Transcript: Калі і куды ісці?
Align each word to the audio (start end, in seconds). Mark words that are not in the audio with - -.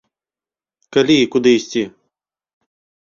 Калі 0.97 1.15
і 1.25 1.29
куды 1.35 1.49
ісці? 1.59 1.83